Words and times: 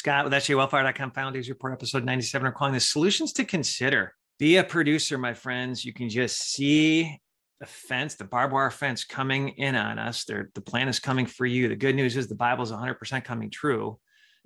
Scott 0.00 0.24
with 0.24 0.32
SJWellfire.com 0.32 1.10
Founders 1.10 1.50
Report, 1.50 1.74
episode 1.74 2.06
97. 2.06 2.42
We're 2.42 2.52
calling 2.52 2.72
this 2.72 2.88
Solutions 2.88 3.34
to 3.34 3.44
Consider. 3.44 4.14
Be 4.38 4.56
a 4.56 4.64
producer, 4.64 5.18
my 5.18 5.34
friends. 5.34 5.84
You 5.84 5.92
can 5.92 6.08
just 6.08 6.40
see 6.40 7.20
the 7.60 7.66
fence, 7.66 8.14
the 8.14 8.24
barbed 8.24 8.54
wire 8.54 8.70
fence 8.70 9.04
coming 9.04 9.50
in 9.50 9.74
on 9.74 9.98
us. 9.98 10.24
They're, 10.24 10.48
the 10.54 10.62
plan 10.62 10.88
is 10.88 11.00
coming 11.00 11.26
for 11.26 11.44
you. 11.44 11.68
The 11.68 11.76
good 11.76 11.94
news 11.94 12.16
is 12.16 12.28
the 12.28 12.34
Bible 12.34 12.64
is 12.64 12.72
100% 12.72 13.24
coming 13.24 13.50
true. 13.50 13.98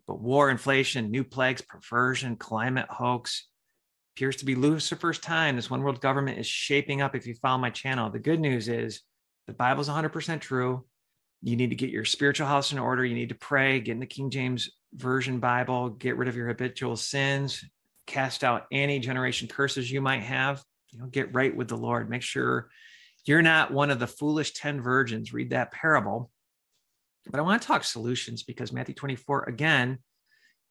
But 0.09 0.21
war, 0.21 0.51
inflation, 0.51 1.13
new 1.13 1.23
plagues, 1.23 1.63
perversion, 1.63 2.35
climate 2.35 2.87
hoax 2.91 3.47
appears 4.17 4.35
to 4.39 4.45
be 4.45 4.57
Lucifer's 4.57 5.21
time. 5.21 5.55
This 5.55 5.71
one 5.71 5.83
world 5.83 6.01
government 6.01 6.37
is 6.37 6.49
shaping 6.49 7.01
up 7.01 7.15
if 7.15 7.29
you 7.29 7.35
follow 7.37 7.59
my 7.59 7.71
channel. 7.71 8.11
The 8.11 8.19
good 8.19 8.41
news 8.41 8.69
is 8.69 9.03
the 9.47 9.53
Bible 9.53 9.83
is 9.83 9.89
100% 9.89 10.41
true. 10.41 10.85
You 11.43 11.55
need 11.55 11.71
to 11.71 11.77
get 11.77 11.91
your 11.91 12.05
spiritual 12.05 12.49
house 12.49 12.73
in 12.73 12.81
order. 12.81 13.05
You 13.05 13.15
need 13.15 13.29
to 13.29 13.37
pray, 13.37 13.79
get 13.79 13.93
in 13.93 14.01
the 14.01 14.07
King 14.07 14.31
James 14.31 14.69
Version 14.95 15.41
Bible, 15.41 15.91
get 15.91 16.17
rid 16.17 16.29
of 16.29 16.37
your 16.37 16.49
habitual 16.49 16.97
sins, 16.97 17.65
cast 18.07 18.45
out 18.45 18.67
any 18.71 18.99
generation 18.99 19.49
curses 19.49 19.91
you 19.91 20.01
might 20.01 20.23
have. 20.23 20.63
You 20.91 21.01
know, 21.01 21.07
get 21.07 21.35
right 21.35 21.55
with 21.55 21.69
the 21.69 21.77
Lord. 21.77 22.09
Make 22.09 22.23
sure 22.23 22.69
you're 23.27 23.43
not 23.43 23.73
one 23.73 23.91
of 23.91 23.99
the 23.99 24.07
foolish 24.07 24.53
10 24.53 24.81
virgins. 24.81 25.33
Read 25.33 25.51
that 25.51 25.73
parable. 25.73 26.31
But 27.31 27.41
I 27.41 27.43
want 27.43 27.61
to 27.61 27.67
talk 27.67 27.85
solutions 27.85 28.43
because 28.43 28.73
Matthew 28.73 28.95
24, 28.95 29.45
again, 29.45 29.99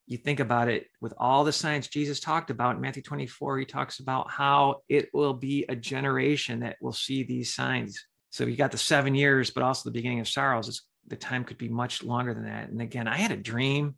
you 0.05 0.17
think 0.17 0.39
about 0.39 0.67
it 0.67 0.87
with 1.01 1.13
all 1.17 1.43
the 1.43 1.51
signs 1.51 1.87
Jesus 1.87 2.19
talked 2.19 2.49
about 2.49 2.75
in 2.75 2.81
Matthew 2.81 3.01
24, 3.01 3.59
he 3.59 3.65
talks 3.65 3.99
about 3.99 4.29
how 4.29 4.81
it 4.89 5.09
will 5.13 5.33
be 5.33 5.65
a 5.69 5.75
generation 5.75 6.59
that 6.59 6.77
will 6.81 6.93
see 6.93 7.23
these 7.23 7.53
signs. 7.53 8.05
So 8.29 8.45
you 8.45 8.55
got 8.55 8.71
the 8.71 8.77
seven 8.77 9.15
years, 9.15 9.49
but 9.49 9.63
also 9.63 9.89
the 9.89 9.93
beginning 9.93 10.19
of 10.19 10.27
sorrows. 10.27 10.67
It's, 10.67 10.85
the 11.07 11.15
time 11.15 11.43
could 11.43 11.57
be 11.57 11.69
much 11.69 12.03
longer 12.03 12.33
than 12.33 12.45
that. 12.45 12.69
And 12.69 12.81
again, 12.81 13.07
I 13.07 13.17
had 13.17 13.31
a 13.31 13.37
dream 13.37 13.95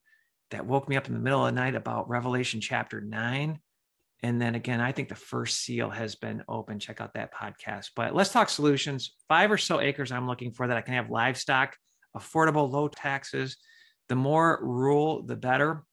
that 0.52 0.66
woke 0.66 0.88
me 0.88 0.96
up 0.96 1.08
in 1.08 1.14
the 1.14 1.20
middle 1.20 1.46
of 1.46 1.54
the 1.54 1.60
night 1.60 1.76
about 1.76 2.10
Revelation 2.10 2.62
chapter 2.62 3.02
nine. 3.02 3.60
And 4.24 4.42
then 4.42 4.56
again, 4.56 4.82
I 4.82 4.92
think 4.92 5.10
the 5.10 5.16
first 5.16 5.60
seal 5.60 5.90
has 5.90 6.16
been 6.16 6.44
open. 6.48 6.80
Check 6.80 7.02
out 7.02 7.14
that 7.14 7.34
podcast. 7.34 7.92
But 7.96 8.16
let's 8.16 8.32
talk 8.32 8.50
solutions. 8.50 9.14
Five 9.28 9.52
or 9.52 9.58
so 9.58 9.80
acres 9.80 10.12
I'm 10.12 10.28
looking 10.28 10.52
for 10.52 10.68
that 10.68 10.78
I 10.78 10.82
can 10.82 10.96
have 10.96 11.10
livestock, 11.10 11.76
affordable, 12.16 12.72
low 12.72 12.88
taxes. 12.88 13.58
The 14.10 14.16
more 14.16 14.60
rural, 14.62 15.24
the 15.24 15.36
better. 15.36 15.84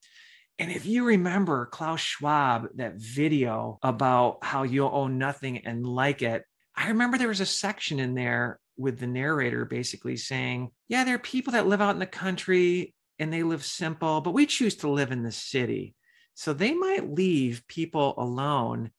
And 0.59 0.71
if 0.71 0.85
you 0.85 1.05
remember 1.05 1.65
Klaus 1.65 1.99
Schwab, 1.99 2.67
that 2.75 2.95
video 2.95 3.79
about 3.81 4.43
how 4.43 4.63
you'll 4.63 4.91
own 4.93 5.17
nothing 5.17 5.65
and 5.65 5.85
like 5.85 6.21
it, 6.21 6.43
I 6.75 6.89
remember 6.89 7.17
there 7.17 7.27
was 7.27 7.41
a 7.41 7.45
section 7.45 7.99
in 7.99 8.15
there 8.15 8.59
with 8.77 8.99
the 8.99 9.07
narrator 9.07 9.65
basically 9.65 10.17
saying, 10.17 10.71
Yeah, 10.87 11.03
there 11.03 11.15
are 11.15 11.19
people 11.19 11.53
that 11.53 11.67
live 11.67 11.81
out 11.81 11.93
in 11.93 11.99
the 11.99 12.05
country 12.05 12.95
and 13.23 13.31
they 13.31 13.41
live 13.41 13.63
simple, 13.63 14.19
but 14.19 14.33
we 14.33 14.45
choose 14.45 14.75
to 14.75 14.89
live 14.89 15.13
in 15.13 15.23
the 15.23 15.31
city. 15.31 15.95
So 16.33 16.51
they 16.51 16.73
might 16.73 17.13
leave 17.13 17.63
people 17.69 18.15
alone. 18.17 18.91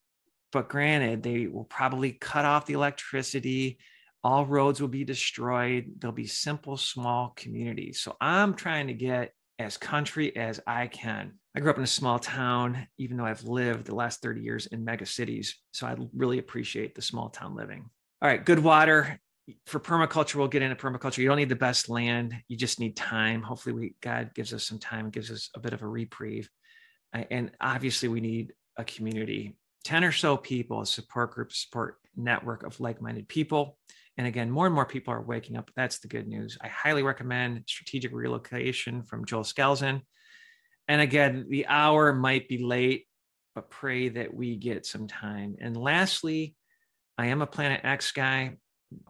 But 0.50 0.70
granted, 0.70 1.22
they 1.22 1.47
will 1.47 1.64
probably 1.64 2.12
cut 2.12 2.47
off 2.47 2.64
the 2.64 2.72
electricity. 2.72 3.78
All 4.22 4.47
roads 4.47 4.80
will 4.80 4.89
be 4.89 5.05
destroyed. 5.05 5.92
There'll 5.98 6.14
be 6.14 6.27
simple, 6.27 6.78
small 6.78 7.34
communities. 7.36 8.00
So 8.00 8.17
I'm 8.19 8.55
trying 8.55 8.86
to 8.86 8.95
get 8.95 9.34
as 9.58 9.77
country 9.77 10.34
as 10.36 10.58
I 10.67 10.86
can. 10.86 11.34
I 11.55 11.61
grew 11.61 11.70
up 11.70 11.77
in 11.77 11.84
a 11.84 11.86
small 11.86 12.19
town, 12.19 12.89
even 12.97 13.19
though 13.19 13.27
I've 13.27 13.45
lived 13.45 13.84
the 13.84 13.95
last 13.95 14.22
30 14.22 14.41
years 14.41 14.67
in 14.67 14.86
mega 14.86 15.05
cities. 15.05 15.55
So 15.72 15.86
I 15.86 15.97
really 16.14 16.39
appreciate 16.39 16.95
the 16.95 17.02
small 17.02 17.28
town 17.28 17.55
living. 17.55 17.91
All 18.22 18.28
right, 18.28 18.42
good 18.42 18.61
water. 18.61 19.20
For 19.66 19.78
permaculture, 19.78 20.36
we'll 20.36 20.48
get 20.48 20.62
into 20.62 20.76
permaculture. 20.76 21.18
You 21.18 21.28
don't 21.28 21.36
need 21.36 21.50
the 21.50 21.56
best 21.56 21.88
land, 21.88 22.34
you 22.48 22.56
just 22.56 22.80
need 22.80 22.96
time. 22.96 23.42
Hopefully, 23.42 23.74
we, 23.74 23.94
God 24.00 24.30
gives 24.34 24.54
us 24.54 24.66
some 24.66 24.78
time, 24.78 25.10
gives 25.10 25.30
us 25.30 25.50
a 25.54 25.60
bit 25.60 25.72
of 25.72 25.82
a 25.82 25.86
reprieve. 25.86 26.48
And 27.12 27.52
obviously, 27.60 28.08
we 28.08 28.20
need 28.20 28.52
a 28.76 28.84
community 28.84 29.56
10 29.84 30.02
or 30.02 30.12
so 30.12 30.36
people, 30.36 30.80
a 30.80 30.86
support 30.86 31.32
group, 31.32 31.52
support 31.52 31.96
network 32.16 32.62
of 32.62 32.80
like 32.80 33.02
minded 33.02 33.28
people. 33.28 33.78
And 34.16 34.27
again, 34.27 34.50
more 34.50 34.66
and 34.66 34.74
more 34.74 34.86
people 34.86 35.12
are 35.12 35.22
waking 35.22 35.56
up. 35.56 35.70
That's 35.77 35.98
the 35.98 36.08
good 36.08 36.27
news. 36.27 36.56
I 36.60 36.68
highly 36.68 37.02
recommend 37.02 37.64
Strategic 37.66 38.12
Relocation 38.12 39.02
from 39.02 39.24
Joel 39.24 39.42
Skousen. 39.42 40.02
And 40.88 41.00
again, 41.00 41.46
the 41.48 41.66
hour 41.66 42.12
might 42.12 42.48
be 42.48 42.58
late, 42.58 43.06
but 43.54 43.70
pray 43.70 44.08
that 44.10 44.33
we 44.33 44.56
get 44.56 44.86
some 44.86 45.06
time. 45.06 45.56
And 45.60 45.77
lastly, 45.77 46.54
I 47.18 47.27
am 47.27 47.42
a 47.42 47.46
Planet 47.46 47.80
X 47.84 48.12
guy. 48.12 48.56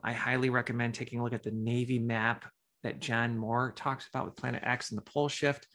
I 0.02 0.12
highly 0.12 0.50
recommend 0.50 0.94
taking 0.94 1.20
a 1.20 1.24
look 1.24 1.32
at 1.32 1.42
the 1.42 1.50
Navy 1.50 1.98
map 1.98 2.44
that 2.82 3.00
John 3.00 3.36
Moore 3.36 3.72
talks 3.74 4.06
about 4.06 4.26
with 4.26 4.36
Planet 4.36 4.62
X 4.64 4.90
and 4.90 4.98
the 4.98 5.10
pole 5.10 5.28
shift. 5.28 5.66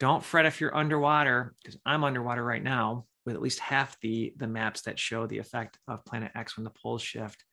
Don't 0.00 0.24
fret 0.24 0.46
if 0.46 0.60
you're 0.60 0.76
underwater, 0.76 1.54
because 1.62 1.78
I'm 1.84 2.04
underwater 2.04 2.44
right 2.44 2.62
now 2.62 3.06
with 3.24 3.34
at 3.34 3.42
least 3.42 3.58
half 3.58 3.98
the, 4.00 4.32
the 4.36 4.46
maps 4.46 4.82
that 4.82 4.98
show 4.98 5.26
the 5.26 5.38
effect 5.38 5.78
of 5.86 6.04
Planet 6.04 6.32
X 6.34 6.56
when 6.56 6.64
the 6.64 6.70
poles 6.70 7.02
shift 7.02 7.44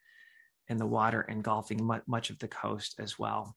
and 0.70 0.80
the 0.80 0.86
water 0.86 1.22
engulfing 1.22 1.90
much 2.08 2.30
of 2.30 2.40
the 2.40 2.48
coast 2.48 2.96
as 3.00 3.20
well. 3.20 3.56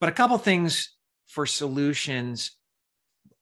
But 0.00 0.08
a 0.08 0.12
couple 0.12 0.38
things 0.38 0.94
for 1.26 1.46
solutions. 1.46 2.56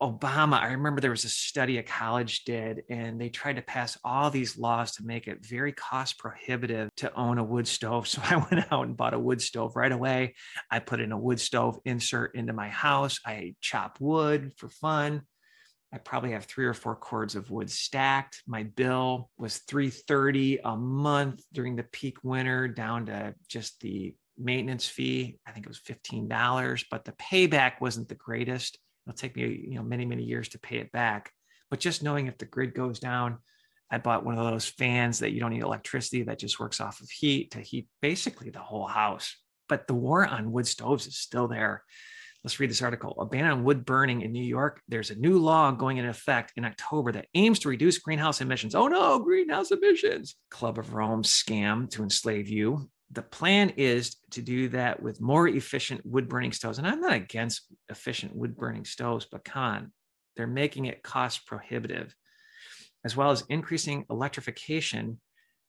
Obama, 0.03 0.61
I 0.61 0.73
remember 0.73 1.01
there 1.01 1.13
was 1.13 1.25
a 1.25 1.29
study 1.29 1.79
a 1.79 1.83
college 1.83 2.45
did, 2.45 2.83
and 2.91 3.21
they 3.21 3.29
tried 3.29 3.57
to 3.57 3.63
pass 3.63 3.97
all 4.05 4.31
these 4.31 4.59
laws 4.59 4.97
to 4.97 5.05
make 5.05 5.29
it 5.29 5.47
very 5.47 5.73
cost 5.73 6.19
prohibitive 6.19 6.91
to 6.97 7.15
own 7.15 7.39
a 7.39 7.45
wood 7.45 7.69
stove. 7.69 8.09
So 8.13 8.21
I 8.25 8.37
went 8.37 8.73
out 8.73 8.87
and 8.87 8.97
bought 8.97 9.15
a 9.15 9.19
wood 9.19 9.41
stove 9.41 9.77
right 9.77 9.93
away. 9.93 10.35
I 10.71 10.81
put 10.81 11.01
in 11.01 11.13
a 11.13 11.19
wood 11.19 11.41
stove 11.41 11.79
insert 11.85 12.35
into 12.35 12.53
my 12.53 12.69
house. 12.69 13.21
I 13.25 13.55
chop 13.61 13.99
wood 14.01 14.53
for 14.57 14.69
fun. 14.69 15.23
I 15.95 15.99
probably 15.99 16.33
have 16.33 16.47
three 16.47 16.67
or 16.67 16.75
four 16.75 16.97
cords 16.97 17.37
of 17.37 17.51
wood 17.51 17.71
stacked. 17.71 18.43
My 18.47 18.65
bill 18.65 19.31
was 19.39 19.59
330 19.59 20.61
a 20.65 20.77
month 20.77 21.43
during 21.53 21.77
the 21.77 21.85
peak 21.85 22.17
winter 22.25 22.67
down 22.67 23.07
to 23.07 23.35
just 23.49 23.81
the 23.81 24.15
maintenance 24.39 24.89
fee. 24.89 25.39
I 25.47 25.53
think 25.53 25.67
it 25.67 25.69
was 25.69 25.81
$15, 25.81 26.85
but 26.91 27.05
the 27.05 27.13
payback 27.13 27.81
wasn't 27.81 28.09
the 28.09 28.15
greatest. 28.15 28.79
It'll 29.07 29.17
take 29.17 29.37
me, 29.37 29.67
you 29.69 29.77
know, 29.77 29.83
many, 29.83 30.05
many 30.05 30.23
years 30.23 30.49
to 30.51 30.59
pay 30.59 30.77
it 30.77 30.93
back. 30.93 31.33
But 31.71 31.81
just 31.81 32.03
knowing 32.03 32.27
if 32.27 32.39
the 32.39 32.45
grid 32.45 32.75
goes 32.75 32.99
down, 32.99 33.39
I 33.91 33.99
bought 33.99 34.25
one 34.25 34.39
of 34.39 34.51
those 34.51 34.67
fans 34.67 35.19
that 35.19 35.33
you 35.33 35.41
don't 35.41 35.51
need 35.51 35.63
electricity 35.63 36.23
that 36.25 36.39
just 36.39 36.59
works 36.59 36.81
off 36.81 37.01
of 37.01 37.11
heat 37.11 37.53
to 37.53 37.61
heat 37.61 37.89
basically 38.01 38.51
the 38.51 38.59
whole 38.59 38.87
house. 38.87 39.37
But 39.69 39.87
the 39.87 39.95
war 39.95 40.27
on 40.27 40.53
wood 40.53 40.67
stoves 40.67 41.07
is 41.07 41.19
still 41.19 41.49
there. 41.49 41.83
Let's 42.45 42.59
read 42.59 42.71
this 42.71 42.83
article. 42.83 43.15
A 43.21 43.27
ban 43.27 43.45
on 43.45 43.63
wood 43.65 43.85
burning 43.85 44.23
in 44.23 44.33
New 44.33 44.43
York. 44.43 44.83
There's 44.89 45.11
a 45.11 45.15
new 45.15 45.39
law 45.39 45.71
going 45.71 45.99
into 45.99 46.11
effect 46.11 46.53
in 46.57 46.65
October 46.65 47.13
that 47.13 47.29
aims 47.35 47.61
to 47.61 47.69
reduce 47.69 47.99
greenhouse 47.99 48.41
emissions. 48.41 48.75
Oh 48.75 48.89
no, 48.89 49.21
greenhouse 49.21 49.71
emissions. 49.71 50.35
Club 50.51 50.79
of 50.79 50.93
Rome 50.93 51.23
scam 51.23 51.89
to 51.91 52.03
enslave 52.03 52.49
you. 52.49 52.91
The 53.13 53.23
plan 53.23 53.75
is 53.77 54.17
to 54.31 54.43
do 54.43 54.69
that 54.71 55.03
with 55.03 55.21
more 55.21 55.47
efficient 55.47 56.01
wood 56.05 56.29
burning 56.29 56.53
stoves. 56.53 56.79
And 56.79 56.87
I'm 56.87 57.01
not 57.01 57.13
against 57.13 57.67
efficient 57.91 58.35
wood 58.35 58.57
burning 58.57 58.87
stoves, 58.87 59.27
but 59.31 59.45
con, 59.45 59.93
they're 60.37 60.47
making 60.47 60.87
it 60.87 61.03
cost 61.03 61.47
prohibitive, 61.47 62.15
as 63.05 63.15
well 63.15 63.31
as 63.31 63.45
increasing 63.51 64.07
electrification 64.09 65.21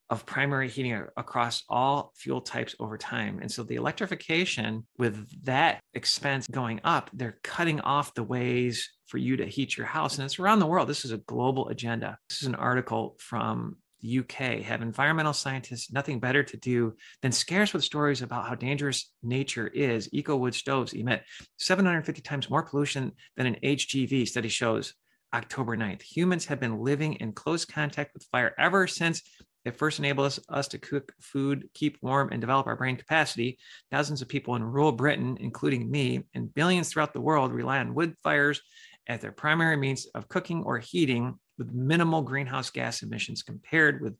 of 0.09 0.25
primary 0.25 0.69
heating 0.69 0.93
across 1.17 1.63
all 1.67 2.13
fuel 2.15 2.41
types 2.41 2.75
over 2.79 2.97
time. 2.97 3.39
And 3.41 3.51
so 3.51 3.63
the 3.63 3.75
electrification, 3.75 4.85
with 4.97 5.27
that 5.43 5.79
expense 5.93 6.47
going 6.47 6.81
up, 6.83 7.09
they're 7.13 7.39
cutting 7.43 7.81
off 7.81 8.13
the 8.13 8.23
ways 8.23 8.89
for 9.07 9.17
you 9.17 9.37
to 9.37 9.45
heat 9.45 9.75
your 9.75 9.87
house. 9.87 10.17
And 10.17 10.25
it's 10.25 10.39
around 10.39 10.59
the 10.59 10.67
world. 10.67 10.87
This 10.87 11.03
is 11.03 11.11
a 11.11 11.17
global 11.17 11.69
agenda. 11.69 12.17
This 12.29 12.41
is 12.41 12.47
an 12.47 12.55
article 12.55 13.15
from 13.19 13.77
the 14.03 14.19
UK. 14.19 14.61
Have 14.63 14.81
environmental 14.81 15.33
scientists 15.33 15.91
nothing 15.91 16.19
better 16.19 16.43
to 16.43 16.57
do 16.57 16.93
than 17.21 17.31
scare 17.31 17.63
us 17.63 17.73
with 17.73 17.83
stories 17.83 18.21
about 18.21 18.47
how 18.47 18.53
dangerous 18.53 19.11
nature 19.23 19.67
is? 19.67 20.09
Eco 20.13 20.35
wood 20.35 20.53
stoves 20.53 20.93
emit 20.93 21.23
750 21.57 22.21
times 22.21 22.49
more 22.49 22.63
pollution 22.63 23.13
than 23.35 23.47
an 23.47 23.57
HGV 23.63 24.27
study 24.27 24.49
shows. 24.49 24.93
October 25.33 25.75
9th. 25.75 26.03
Humans 26.03 26.45
have 26.45 26.59
been 26.59 26.77
living 26.77 27.13
in 27.13 27.31
close 27.31 27.65
contact 27.65 28.13
with 28.13 28.27
fire 28.31 28.53
ever 28.59 28.85
since 28.85 29.23
it 29.65 29.77
first 29.77 29.99
enabled 29.99 30.27
us, 30.27 30.39
us 30.49 30.67
to 30.69 30.77
cook 30.77 31.13
food, 31.21 31.69
keep 31.73 31.97
warm, 32.01 32.29
and 32.31 32.41
develop 32.41 32.67
our 32.67 32.75
brain 32.75 32.97
capacity. 32.97 33.57
Thousands 33.91 34.21
of 34.21 34.27
people 34.27 34.55
in 34.55 34.63
rural 34.63 34.91
Britain, 34.91 35.37
including 35.39 35.89
me, 35.89 36.23
and 36.33 36.53
billions 36.53 36.89
throughout 36.89 37.13
the 37.13 37.21
world 37.21 37.51
rely 37.51 37.79
on 37.79 37.95
wood 37.95 38.15
fires 38.23 38.61
as 39.07 39.21
their 39.21 39.31
primary 39.31 39.77
means 39.77 40.05
of 40.15 40.27
cooking 40.27 40.63
or 40.63 40.79
heating 40.79 41.39
with 41.57 41.71
minimal 41.71 42.21
greenhouse 42.21 42.69
gas 42.69 43.01
emissions 43.01 43.43
compared 43.43 44.01
with 44.01 44.15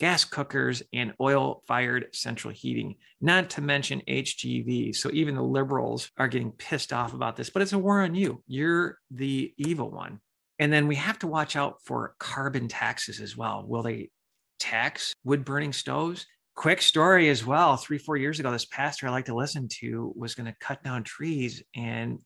gas 0.00 0.24
cookers 0.24 0.82
and 0.92 1.12
oil 1.20 1.62
fired 1.66 2.06
central 2.12 2.52
heating, 2.52 2.94
not 3.20 3.50
to 3.50 3.60
mention 3.60 4.02
HGV. 4.08 4.94
So 4.94 5.10
even 5.12 5.34
the 5.34 5.42
liberals 5.42 6.10
are 6.16 6.28
getting 6.28 6.52
pissed 6.52 6.92
off 6.92 7.14
about 7.14 7.36
this, 7.36 7.50
but 7.50 7.62
it's 7.62 7.72
a 7.72 7.78
war 7.78 8.02
on 8.02 8.14
you. 8.14 8.42
You're 8.46 8.98
the 9.10 9.52
evil 9.56 9.90
one. 9.90 10.20
And 10.60 10.72
then 10.72 10.88
we 10.88 10.96
have 10.96 11.18
to 11.20 11.26
watch 11.28 11.56
out 11.56 11.76
for 11.84 12.14
carbon 12.18 12.68
taxes 12.68 13.20
as 13.20 13.36
well. 13.36 13.64
Will 13.66 13.82
they 13.82 14.10
tax 14.58 15.14
wood 15.24 15.44
burning 15.44 15.72
stoves. 15.72 16.26
Quick 16.54 16.82
story 16.82 17.28
as 17.28 17.46
well. 17.46 17.76
Three, 17.76 17.98
four 17.98 18.16
years 18.16 18.40
ago, 18.40 18.50
this 18.50 18.64
pastor 18.64 19.06
I 19.06 19.10
like 19.10 19.26
to 19.26 19.34
listen 19.34 19.68
to 19.80 20.12
was 20.16 20.34
going 20.34 20.46
to 20.46 20.56
cut 20.60 20.82
down 20.82 21.04
trees 21.04 21.62
and 21.74 22.18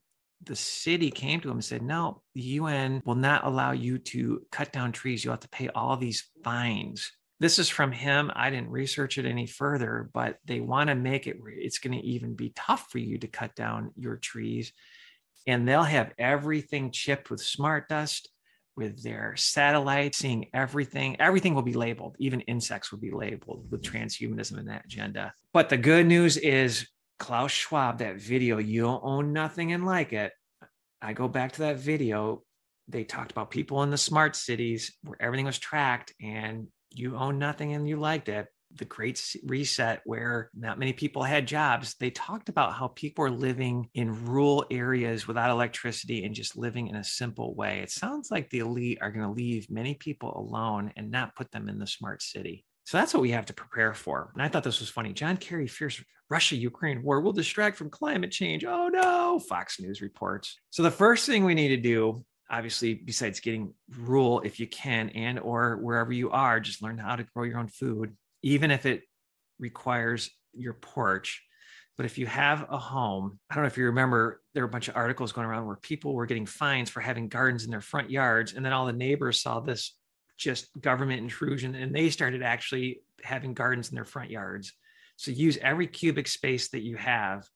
the 0.45 0.57
city 0.57 1.11
came 1.11 1.41
to 1.41 1.49
him 1.49 1.57
and 1.57 1.65
said, 1.65 1.83
No, 1.83 2.23
the 2.35 2.43
UN 2.43 3.03
will 3.05 3.15
not 3.15 3.45
allow 3.45 3.73
you 3.73 3.99
to 3.99 4.43
cut 4.51 4.73
down 4.73 4.93
trees. 4.93 5.25
You'll 5.25 5.35
have 5.35 5.41
to 5.41 5.49
pay 5.49 5.69
all 5.69 5.97
these 5.97 6.29
fines. 6.43 7.13
This 7.41 7.59
is 7.59 7.69
from 7.69 7.91
him. 7.91 8.31
I 8.37 8.51
didn't 8.51 8.71
research 8.71 9.19
it 9.19 9.27
any 9.27 9.47
further, 9.47 10.09
but 10.15 10.39
they 10.45 10.61
want 10.61 10.89
to 10.89 10.95
make 10.95 11.27
it 11.27 11.39
it's 11.45 11.79
going 11.79 11.99
to 11.99 12.07
even 12.07 12.35
be 12.35 12.53
tough 12.55 12.87
for 12.91 12.99
you 12.99 13.19
to 13.19 13.27
cut 13.27 13.55
down 13.57 13.91
your 13.97 14.17
trees. 14.17 14.73
And 15.47 15.67
they'll 15.67 15.83
have 15.83 16.13
everything 16.19 16.93
chipped 16.93 17.31
with 17.31 17.41
smart 17.43 17.89
dust, 17.89 18.29
with 18.77 19.03
their 19.03 19.35
satellites, 19.37 20.19
seeing 20.19 20.47
everything. 20.55 21.21
Everything 21.21 21.55
will 21.55 21.63
be 21.63 21.75
labeled. 21.75 22.15
Even 22.19 22.43
insects 22.43 22.93
will 22.93 23.01
be 23.01 23.11
labeled 23.11 23.67
with 23.71 23.83
transhumanism 23.83 24.59
in 24.59 24.67
that 24.67 24.85
agenda. 24.85 25.35
But 25.53 25.69
the 25.69 25.77
good 25.77 26.07
news 26.07 26.37
is 26.37 26.87
Klaus 27.23 27.53
Schwab, 27.53 27.99
that 27.99 28.17
video, 28.17 28.59
you 28.59 28.85
own 28.85 29.33
nothing 29.33 29.73
and 29.73 29.87
like 29.87 30.13
it. 30.13 30.33
I 31.01 31.13
go 31.13 31.29
back 31.29 31.53
to 31.53 31.61
that 31.61 31.77
video. 31.77 32.43
They 32.89 33.05
talked 33.05 33.31
about 33.31 33.53
people 33.53 33.85
in 33.85 33.91
the 33.91 33.97
smart 33.97 34.35
cities 34.35 34.93
where 35.05 35.17
everything 35.23 35.47
was 35.47 35.61
tracked 35.61 36.13
and 36.21 36.67
you 36.91 37.17
own 37.17 37.39
nothing 37.39 37.75
and 37.75 37.89
you 37.89 37.97
liked 37.97 38.29
it 38.29 38.49
the 38.75 38.85
great 38.87 39.23
reset 39.45 40.01
where 40.05 40.51
not 40.55 40.79
many 40.79 40.95
people 40.95 41.23
had 41.23 41.47
jobs 41.47 41.95
they 42.01 42.11
talked 42.11 42.49
about 42.49 42.73
how 42.73 42.89
people 42.89 43.23
are 43.23 43.31
living 43.31 43.87
in 43.93 44.25
rural 44.25 44.65
areas 44.71 45.29
without 45.29 45.51
electricity 45.51 46.25
and 46.25 46.35
just 46.35 46.57
living 46.57 46.89
in 46.89 46.97
a 46.97 47.05
simple 47.05 47.55
way 47.55 47.81
it 47.81 47.91
sounds 47.91 48.31
like 48.31 48.49
the 48.49 48.61
elite 48.61 48.97
are 49.03 49.13
going 49.13 49.27
to 49.27 49.31
leave 49.31 49.71
many 49.71 49.95
people 49.95 50.35
alone 50.35 50.91
and 50.97 51.11
not 51.11 51.37
put 51.37 51.51
them 51.51 51.69
in 51.69 51.79
the 51.79 51.87
smart 51.87 52.23
city 52.23 52.65
so 52.85 52.99
that's 52.99 53.15
what 53.15 53.23
we 53.23 53.31
have 53.31 53.47
to 53.47 53.53
prepare 53.53 53.95
for. 53.95 54.31
And 54.35 54.43
i 54.43 54.49
thought 54.49 54.65
this 54.65 54.81
was 54.81 54.89
funny. 54.89 55.13
John 55.13 55.37
kerry 55.37 55.67
fears 55.67 56.03
russia 56.29 56.57
ukraine 56.57 57.03
war 57.03 57.21
will 57.21 57.33
distract 57.33 57.77
from 57.77 57.91
climate 57.91 58.31
change. 58.31 58.65
Oh 58.65 58.89
no. 58.89 59.39
Fox 59.39 59.81
news 59.81 60.01
reports. 60.01 60.59
So 60.71 60.83
the 60.83 60.91
first 60.91 61.27
thing 61.27 61.45
we 61.45 61.55
need 61.55 61.69
to 61.69 61.77
do 61.77 62.25
obviously 62.51 62.95
besides 62.95 63.41
getting 63.41 63.73
rule 63.99 64.41
if 64.45 64.61
you 64.61 64.67
can 64.67 65.09
and 65.11 65.39
or 65.39 65.79
wherever 65.79 66.13
you 66.13 66.31
are 66.31 66.61
just 66.61 66.83
learn 66.83 66.99
how 66.99 67.17
to 67.17 67.25
grow 67.35 67.45
your 67.45 67.59
own 67.59 67.69
food 67.69 68.15
even 68.43 68.71
if 68.71 68.85
it 68.87 69.03
requires 69.59 70.31
your 70.53 70.75
porch. 70.75 71.43
But 71.97 72.07
if 72.07 72.19
you 72.19 72.27
have 72.27 72.67
a 72.69 72.79
home 72.79 73.39
i 73.49 73.55
don't 73.55 73.63
know 73.63 73.69
if 73.69 73.79
you 73.79 73.85
remember 73.85 74.43
there 74.55 74.65
were 74.65 74.69
a 74.69 74.73
bunch 74.73 74.89
of 74.89 74.97
articles 74.97 75.31
going 75.33 75.47
around 75.47 75.67
where 75.67 75.77
people 75.77 76.15
were 76.15 76.27
getting 76.27 76.47
fines 76.47 76.91
for 76.91 77.01
having 77.01 77.29
gardens 77.29 77.65
in 77.65 77.71
their 77.71 77.81
front 77.81 78.11
yards 78.11 78.55
and 78.55 78.65
then 78.65 78.73
all 78.73 78.87
the 78.87 78.93
neighbors 78.93 79.41
saw 79.41 79.61
this 79.61 79.95
just 80.43 80.69
government 80.81 81.21
intrusion 81.21 81.75
and 81.75 81.95
they 81.95 82.11
started 82.11 82.43
actually 82.43 83.01
having 83.23 83.55
gardens 83.55 83.91
in 83.91 83.95
their 83.95 84.05
front 84.05 84.31
yards. 84.31 84.73
So 85.17 85.31
use 85.31 85.59
every 85.63 85.87
cubic 85.87 86.27
space 86.27 86.69
that 86.71 86.83
you 86.83 86.97
have 86.97 87.47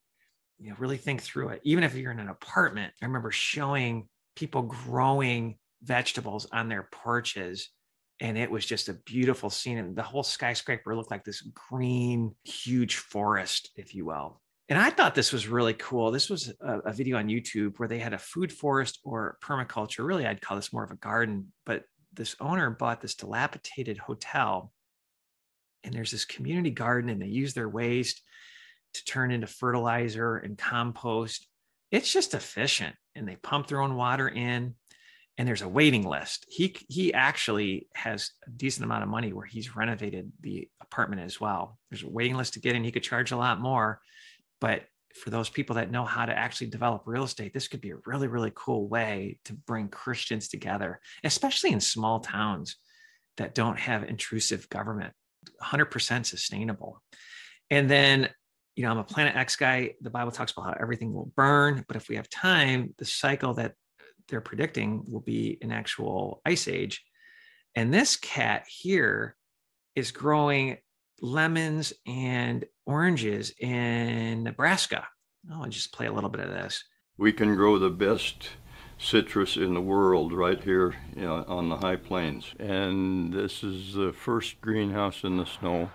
you 0.59 0.71
know 0.71 0.77
really 0.79 0.97
think 0.97 1.23
through 1.23 1.51
it. 1.51 1.61
Even 1.65 1.85
if 1.85 1.95
you're 1.95 2.13
in 2.13 2.21
an 2.21 2.29
apartment 2.29 2.93
i 3.03 3.07
remember 3.07 3.31
showing 3.31 4.09
people 4.35 4.63
growing 4.63 5.57
vegetables 5.83 6.47
on 6.53 6.69
their 6.69 6.89
porches 6.93 7.71
and 8.21 8.39
it 8.39 8.51
was 8.51 8.65
just 8.65 8.89
a 8.89 8.95
beautiful 8.95 9.51
scene. 9.51 9.77
And 9.79 9.95
the 9.95 10.03
whole 10.03 10.23
skyscraper 10.23 10.97
looked 10.97 11.11
like 11.11 11.25
this 11.25 11.43
green 11.43 12.35
huge 12.45 12.97
forest 12.97 13.71
if 13.77 13.95
you 13.95 14.07
will. 14.07 14.41
And 14.69 14.79
i 14.79 14.91
thought 14.91 15.15
this 15.15 15.33
was 15.33 15.49
really 15.49 15.75
cool. 15.75 16.11
This 16.11 16.31
was 16.31 16.53
a, 16.61 16.79
a, 16.81 16.93
video 16.93 17.19
on 17.19 17.29
youtube 17.29 17.79
where 17.79 17.89
they 17.89 17.99
had 17.99 18.15
a 18.15 18.19
food 18.19 18.53
forest 18.53 19.01
or 19.05 19.39
permaculture. 19.43 20.07
Really 20.07 20.27
i'd 20.27 20.41
call 20.41 20.57
this 20.57 20.73
more 20.73 20.85
of 20.85 20.91
a 20.91 20.97
garden 20.97 21.53
but 21.65 21.85
this 22.17 22.37
owner 22.41 22.71
bought 22.71 23.01
this 23.01 23.15
dilapidated 23.15 23.99
hotel 23.99 24.73
and 25.85 25.95
there's 25.95 26.11
this 26.11 26.25
community 26.25 26.71
garden 26.71 27.11
and 27.11 27.21
they 27.21 27.27
use 27.27 27.55
their 27.55 27.69
waste 27.69 28.23
to 28.95 29.05
turn 29.05 29.31
into 29.31 29.47
fertilizer 29.47 30.37
and 30.37 30.59
compost. 30.59 31.47
It's 31.91 32.13
just 32.13 32.35
efficient 32.35 32.95
and 33.15 33.29
they 33.29 33.37
pump 33.37 33.69
their 33.69 33.81
own 33.81 33.95
water 33.95 34.29
in 34.29 34.75
and 35.39 35.47
there's 35.47 35.63
a 35.63 35.69
waiting 35.69 36.03
list. 36.03 36.47
He 36.49 36.75
he 36.89 37.13
actually 37.13 37.89
has 37.95 38.31
a 38.47 38.51
decent 38.51 38.85
amount 38.85 39.03
of 39.03 39.11
money 39.11 39.33
where 39.33 39.47
he's 39.47 39.77
renovated 39.77 40.33
the 40.41 40.69
apartment 40.81 41.23
as 41.23 41.41
well. 41.41 41.79
There's 41.91 42.03
a 42.03 42.11
waiting 42.11 42.37
list 42.37 42.55
to 42.55 42.61
get 42.61 42.75
in. 42.75 42.85
He 42.85 42.93
could 42.93 43.03
charge 43.03 43.33
a 43.33 43.37
lot 43.37 43.61
more 43.61 44.01
but 44.61 44.85
for 45.23 45.31
those 45.31 45.49
people 45.49 45.77
that 45.77 45.91
know 45.91 46.05
how 46.05 46.27
to 46.27 46.37
actually 46.37 46.69
develop 46.69 47.03
real 47.07 47.25
estate 47.25 47.53
this 47.53 47.69
could 47.69 47.81
be 47.81 47.91
a 47.91 47.99
really 48.07 48.29
really 48.29 48.53
cool 48.55 48.89
way 48.89 49.39
to 49.45 49.53
bring 49.53 49.89
christians 49.89 50.49
together 50.49 51.01
especially 51.25 51.73
in 51.73 51.81
small 51.81 52.21
towns 52.21 52.77
that 53.37 53.55
don't 53.55 53.79
have 53.79 54.05
intrusive 54.05 54.69
government 54.69 55.13
100% 55.63 56.27
sustainable 56.27 57.03
and 57.71 57.91
then 57.91 58.29
you 58.77 58.83
know, 58.85 58.91
I'm 58.91 58.99
a 58.99 59.05
Planet 59.05 59.35
X 59.35 59.57
guy. 59.57 59.95
The 60.03 60.11
Bible 60.11 60.31
talks 60.31 60.53
about 60.53 60.67
how 60.67 60.77
everything 60.79 61.13
will 61.13 61.33
burn, 61.35 61.85
but 61.89 61.97
if 61.97 62.09
we 62.09 62.17
have 62.17 62.29
time, 62.29 62.95
the 62.99 63.07
cycle 63.07 63.55
that 63.55 63.73
they're 64.29 64.43
predicting 64.43 65.03
will 65.09 65.21
be 65.21 65.59
an 65.63 65.73
actual 65.73 66.43
ice 66.45 66.69
age. 66.69 67.03
And 67.75 67.93
this 67.93 68.17
cat 68.17 68.65
here 68.69 69.35
is 69.95 70.11
growing 70.11 70.77
lemons 71.21 71.93
and 72.07 72.65
oranges 72.87 73.53
in 73.61 74.45
Nebraska. 74.45 75.07
Oh, 75.51 75.63
I'll 75.63 75.69
just 75.69 75.93
play 75.93 76.07
a 76.07 76.13
little 76.13 76.31
bit 76.31 76.41
of 76.41 76.51
this. 76.51 76.85
We 77.19 77.33
can 77.33 77.57
grow 77.57 77.79
the 77.79 77.91
best 77.91 78.49
citrus 78.99 79.57
in 79.57 79.75
the 79.75 79.81
world 79.81 80.33
right 80.33 80.63
here 80.63 80.95
you 81.15 81.23
know, 81.23 81.45
on 81.47 81.69
the 81.69 81.77
high 81.77 81.97
plains. 81.97 82.55
And 82.59 83.33
this 83.33 83.63
is 83.63 83.95
the 83.95 84.13
first 84.13 84.61
greenhouse 84.61 85.23
in 85.25 85.37
the 85.37 85.47
snow, 85.47 85.91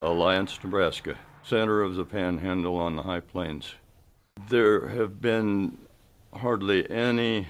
Alliance, 0.00 0.58
Nebraska 0.62 1.16
center 1.42 1.82
of 1.82 1.96
the 1.96 2.04
panhandle 2.04 2.76
on 2.76 2.96
the 2.96 3.02
high 3.02 3.20
plains. 3.20 3.74
There 4.48 4.88
have 4.88 5.20
been 5.20 5.78
hardly 6.32 6.88
any 6.90 7.48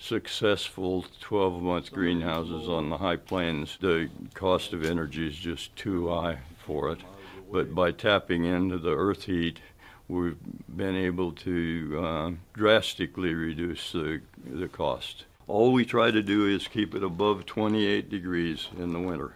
successful 0.00 1.04
12 1.20 1.62
month 1.62 1.92
greenhouses 1.92 2.68
on 2.68 2.88
the 2.88 2.96
high 2.96 3.16
plains. 3.16 3.76
The 3.80 4.08
cost 4.34 4.72
of 4.72 4.84
energy 4.84 5.28
is 5.28 5.36
just 5.36 5.76
too 5.76 6.08
high 6.08 6.38
for 6.64 6.90
it. 6.90 7.00
But 7.52 7.74
by 7.74 7.92
tapping 7.92 8.44
into 8.44 8.78
the 8.78 8.96
earth 8.96 9.24
heat, 9.24 9.60
we've 10.08 10.38
been 10.74 10.96
able 10.96 11.32
to 11.32 12.02
uh, 12.02 12.30
drastically 12.54 13.34
reduce 13.34 13.92
the, 13.92 14.22
the 14.44 14.68
cost. 14.68 15.24
All 15.46 15.72
we 15.72 15.84
try 15.84 16.10
to 16.10 16.22
do 16.22 16.46
is 16.46 16.66
keep 16.66 16.94
it 16.94 17.02
above 17.02 17.44
28 17.44 18.08
degrees 18.08 18.68
in 18.78 18.92
the 18.92 19.00
winter. 19.00 19.34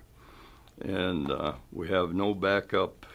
And 0.80 1.30
uh, 1.30 1.54
we 1.72 1.88
have 1.88 2.14
no 2.14 2.34
backup 2.34 3.06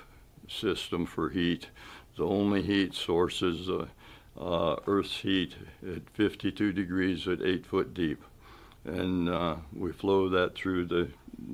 system 0.47 1.05
for 1.05 1.29
heat. 1.29 1.67
The 2.15 2.25
only 2.25 2.61
heat 2.61 2.93
source 2.93 3.41
is 3.41 3.69
uh, 3.69 3.87
uh, 4.39 4.77
Earth's 4.87 5.17
heat 5.17 5.55
at 5.85 6.09
52 6.13 6.71
degrees 6.71 7.27
at 7.27 7.41
eight 7.41 7.65
foot 7.65 7.93
deep, 7.93 8.23
and 8.85 9.29
uh, 9.29 9.57
we 9.75 9.91
flow 9.91 10.29
that 10.29 10.55
through 10.55 10.85
the 10.85 11.09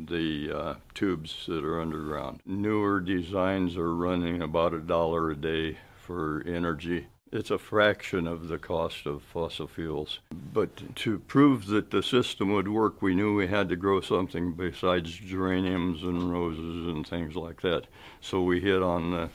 the 0.08 0.52
uh, 0.52 0.74
tubes 0.94 1.46
that 1.48 1.64
are 1.64 1.80
underground. 1.80 2.42
Newer 2.46 3.00
designs 3.00 3.78
are 3.78 3.94
running 3.94 4.42
about 4.42 4.74
a 4.74 4.80
dollar 4.80 5.32
a 5.32 5.36
day 5.36 5.78
for 5.96 6.44
energy. 6.46 7.08
It's 7.32 7.52
a 7.52 7.58
fraction 7.58 8.28
of 8.28 8.48
the 8.48 8.58
cost 8.58 9.06
of 9.06 9.22
fossil 9.22 9.68
fuels. 9.68 10.20
But 10.54 10.96
to 10.96 11.20
prove 11.20 11.68
that 11.68 11.92
the 11.92 12.04
system 12.04 12.54
would 12.54 12.68
work, 12.68 13.02
we 13.02 13.16
knew 13.16 13.36
we 13.36 13.48
had 13.48 13.68
to 13.70 13.76
grow 13.76 14.00
something 14.00 14.54
besides 14.54 15.12
geraniums 15.12 16.04
and 16.04 16.32
roses 16.32 16.88
and 16.88 17.06
things 17.06 17.36
like 17.36 17.62
that. 17.62 17.88
So 18.22 18.42
we 18.42 18.62
hit 18.62 18.82
on 18.82 19.12
the, 19.12 19.30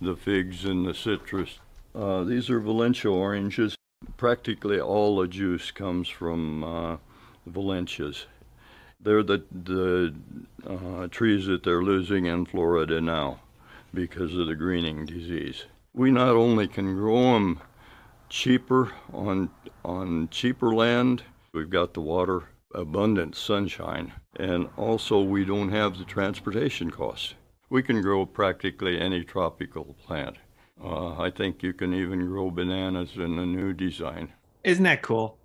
the 0.00 0.16
figs 0.16 0.64
and 0.64 0.86
the 0.86 0.94
citrus. 0.94 1.60
Uh, 1.94 2.24
these 2.24 2.50
are 2.50 2.60
Valencia 2.60 3.10
oranges. 3.10 3.76
Practically 4.16 4.80
all 4.80 5.16
the 5.16 5.28
juice 5.28 5.70
comes 5.70 6.08
from 6.08 6.64
uh, 6.64 6.96
Valencias. 7.46 8.26
They're 9.00 9.22
the, 9.22 9.44
the 9.50 10.14
uh, 10.66 11.08
trees 11.08 11.46
that 11.46 11.62
they're 11.62 11.82
losing 11.82 12.26
in 12.26 12.46
Florida 12.46 13.00
now 13.00 13.40
because 13.92 14.34
of 14.36 14.46
the 14.46 14.54
greening 14.54 15.06
disease 15.06 15.64
we 15.94 16.10
not 16.10 16.34
only 16.34 16.66
can 16.66 16.96
grow 16.96 17.34
them 17.34 17.60
cheaper 18.28 18.90
on 19.12 19.48
on 19.84 20.28
cheaper 20.28 20.74
land, 20.74 21.22
we've 21.52 21.70
got 21.70 21.94
the 21.94 22.00
water, 22.00 22.42
abundant 22.74 23.36
sunshine, 23.36 24.12
and 24.36 24.68
also 24.76 25.22
we 25.22 25.44
don't 25.44 25.70
have 25.70 25.96
the 25.96 26.04
transportation 26.04 26.90
costs. 26.90 27.34
We 27.70 27.82
can 27.82 28.02
grow 28.02 28.26
practically 28.26 29.00
any 29.00 29.22
tropical 29.22 29.94
plant. 30.04 30.36
Uh, 30.82 31.18
I 31.18 31.30
think 31.30 31.62
you 31.62 31.72
can 31.72 31.94
even 31.94 32.26
grow 32.26 32.50
bananas 32.50 33.10
in 33.16 33.36
the 33.36 33.46
new 33.46 33.72
design. 33.72 34.32
Isn't 34.64 34.84
that 34.84 35.02
cool? 35.02 35.38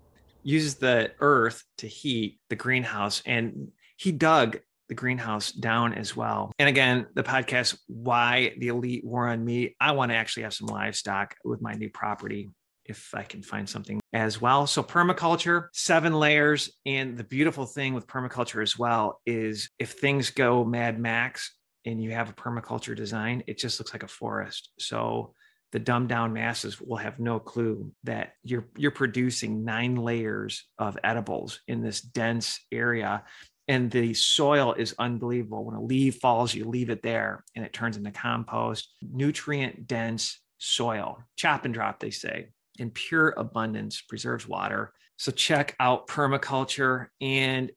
Uses 0.43 0.75
the 0.75 1.11
earth 1.19 1.63
to 1.77 1.87
heat 1.87 2.39
the 2.49 2.55
greenhouse, 2.55 3.21
and 3.25 3.71
he 3.97 4.11
dug 4.11 4.59
the 4.87 4.95
greenhouse 4.95 5.51
down 5.51 5.93
as 5.93 6.15
well. 6.15 6.51
And 6.57 6.67
again, 6.67 7.05
the 7.13 7.23
podcast, 7.23 7.77
Why 7.87 8.53
the 8.57 8.69
Elite 8.69 9.05
War 9.05 9.27
on 9.27 9.45
Me. 9.45 9.75
I 9.79 9.91
want 9.91 10.11
to 10.11 10.15
actually 10.15 10.43
have 10.43 10.53
some 10.53 10.67
livestock 10.67 11.35
with 11.45 11.61
my 11.61 11.73
new 11.73 11.89
property 11.89 12.49
if 12.85 13.13
I 13.13 13.21
can 13.21 13.43
find 13.43 13.69
something 13.69 14.01
as 14.13 14.41
well. 14.41 14.65
So, 14.65 14.81
permaculture, 14.81 15.67
seven 15.73 16.13
layers. 16.13 16.71
And 16.87 17.17
the 17.17 17.23
beautiful 17.23 17.67
thing 17.67 17.93
with 17.93 18.07
permaculture 18.07 18.63
as 18.63 18.79
well 18.79 19.21
is 19.27 19.69
if 19.77 19.91
things 19.91 20.31
go 20.31 20.65
mad 20.65 20.99
max 20.99 21.55
and 21.91 22.03
you 22.03 22.11
have 22.11 22.29
a 22.29 22.33
permaculture 22.33 22.95
design, 22.95 23.43
it 23.47 23.57
just 23.57 23.79
looks 23.79 23.93
like 23.93 24.03
a 24.03 24.07
forest. 24.07 24.69
So, 24.79 25.33
the 25.71 25.79
dumbed 25.79 26.09
down 26.09 26.33
masses 26.33 26.81
will 26.81 26.97
have 26.97 27.19
no 27.19 27.39
clue 27.39 27.91
that 28.03 28.33
you're 28.43 28.65
you're 28.75 28.89
producing 28.89 29.63
nine 29.63 29.95
layers 29.95 30.65
of 30.79 30.97
edibles 31.03 31.59
in 31.67 31.83
this 31.83 32.01
dense 32.01 32.59
area 32.71 33.23
and 33.67 33.91
the 33.91 34.15
soil 34.15 34.73
is 34.73 34.95
unbelievable. 34.97 35.63
When 35.63 35.75
a 35.75 35.81
leaf 35.81 36.15
falls 36.15 36.55
you 36.55 36.65
leave 36.65 36.89
it 36.89 37.03
there 37.03 37.43
and 37.55 37.63
it 37.63 37.71
turns 37.71 37.97
into 37.97 38.09
compost. 38.09 38.89
Nutrient 39.03 39.85
dense 39.85 40.39
soil 40.57 41.23
chop 41.37 41.65
and 41.65 41.73
drop 41.73 41.99
they 41.99 42.09
say 42.09 42.49
in 42.79 42.89
pure 42.89 43.33
abundance 43.37 44.01
preserves 44.01 44.47
water. 44.47 44.91
So 45.17 45.31
check 45.31 45.75
out 45.79 46.07
permaculture 46.07 47.07
and 47.21 47.71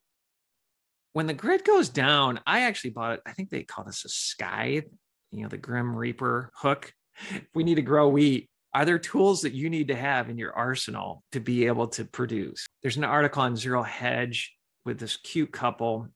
when 1.13 1.27
the 1.27 1.33
grid 1.33 1.63
goes 1.63 1.89
down 1.89 2.39
i 2.45 2.61
actually 2.61 2.89
bought 2.89 3.13
it 3.13 3.21
i 3.25 3.31
think 3.31 3.49
they 3.49 3.63
call 3.63 3.85
this 3.85 4.05
a 4.05 4.09
scythe 4.09 4.85
you 5.31 5.41
know 5.41 5.49
the 5.49 5.57
grim 5.57 5.95
reaper 5.95 6.51
hook 6.55 6.93
if 7.29 7.47
we 7.53 7.63
need 7.63 7.75
to 7.75 7.81
grow 7.81 8.09
wheat, 8.09 8.49
are 8.73 8.85
there 8.85 8.99
tools 8.99 9.41
that 9.41 9.53
you 9.53 9.69
need 9.69 9.89
to 9.89 9.95
have 9.95 10.29
in 10.29 10.37
your 10.37 10.53
arsenal 10.53 11.23
to 11.31 11.39
be 11.39 11.67
able 11.67 11.87
to 11.89 12.05
produce? 12.05 12.65
There's 12.81 12.97
an 12.97 13.03
article 13.03 13.43
on 13.43 13.55
Zero 13.55 13.83
Hedge 13.83 14.53
with 14.85 14.99
this 14.99 15.17
cute 15.17 15.51
couple, 15.51 16.07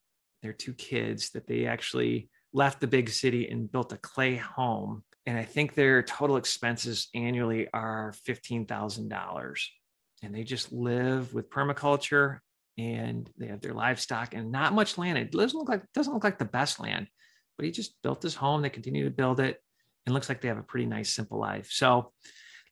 their 0.42 0.54
two 0.54 0.74
kids, 0.74 1.32
that 1.32 1.48
they 1.48 1.66
actually 1.66 2.30
left 2.54 2.82
the 2.82 2.88
big 2.88 3.10
city 3.10 3.48
and 3.48 3.72
built 3.72 3.94
a 3.94 3.98
clay 3.98 4.36
home. 4.36 5.04
And 5.26 5.38
I 5.38 5.44
think 5.44 5.74
their 5.74 6.02
total 6.02 6.38
expenses 6.38 7.10
annually 7.14 7.68
are 7.74 8.14
$15,000. 8.28 9.62
And 10.24 10.34
they 10.34 10.44
just 10.44 10.72
live 10.72 11.34
with 11.34 11.50
permaculture 11.50 12.40
and 12.78 13.30
they 13.38 13.48
have 13.48 13.62
their 13.62 13.74
livestock 13.74 14.34
and 14.34 14.52
not 14.52 14.74
much 14.74 14.98
land. 14.98 15.18
It 15.18 15.32
doesn't 15.32 15.58
look 15.58 15.70
like 15.70 15.84
doesn't 15.94 16.14
look 16.14 16.24
like 16.24 16.38
the 16.38 16.46
best 16.46 16.80
land, 16.80 17.08
but 17.58 17.66
he 17.66 17.72
just 17.72 18.02
built 18.02 18.22
his 18.22 18.36
home. 18.36 18.62
They 18.62 18.70
continue 18.70 19.06
to 19.06 19.12
build 19.12 19.40
it 19.40 19.62
and 20.06 20.14
looks 20.14 20.30
like 20.30 20.42
they 20.42 20.48
have 20.48 20.58
a 20.58 20.64
pretty 20.64 20.86
nice, 20.86 21.12
simple 21.12 21.40
life. 21.40 21.70
So 21.72 22.12